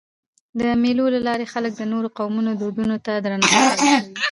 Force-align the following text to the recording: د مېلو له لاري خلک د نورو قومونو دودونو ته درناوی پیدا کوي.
د 0.59 0.61
مېلو 0.81 1.05
له 1.15 1.19
لاري 1.27 1.45
خلک 1.53 1.71
د 1.75 1.81
نورو 1.91 2.09
قومونو 2.17 2.51
دودونو 2.61 2.95
ته 3.05 3.13
درناوی 3.23 3.49
پیدا 3.53 3.73
کوي. 3.79 3.97